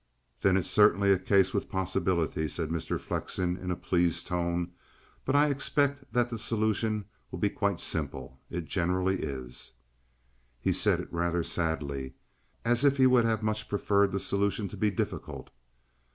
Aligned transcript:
"Then 0.41 0.57
it's 0.57 0.67
certainly 0.67 1.11
a 1.11 1.19
case 1.19 1.53
with 1.53 1.69
possibilities," 1.69 2.55
said 2.55 2.69
Mr. 2.69 2.99
Flexen 2.99 3.55
in 3.55 3.69
a 3.69 3.75
pleased 3.75 4.25
tone. 4.25 4.71
"But 5.25 5.35
I 5.35 5.49
expect 5.49 6.11
that 6.11 6.31
the 6.31 6.39
solution 6.39 7.05
will 7.29 7.37
be 7.37 7.51
quite 7.51 7.79
simple. 7.79 8.39
It 8.49 8.65
generally 8.65 9.17
is." 9.21 9.73
He 10.59 10.73
said 10.73 11.01
it 11.01 11.13
rather 11.13 11.43
sadly, 11.43 12.15
as 12.65 12.83
if 12.83 12.97
he 12.97 13.05
would 13.05 13.25
have 13.25 13.43
much 13.43 13.69
preferred 13.69 14.11
the 14.11 14.19
solution 14.19 14.67
to 14.69 14.75
be 14.77 14.89
difficult. 14.89 15.51